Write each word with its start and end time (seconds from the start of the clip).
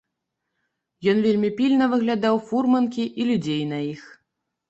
Ён 1.13 1.17
вельмі 1.25 1.49
пільна 1.59 1.85
выглядаў 1.91 2.35
фурманкі 2.49 3.05
і 3.09 3.21
людзей 3.33 3.63
на 3.75 3.79
іх. 3.93 4.01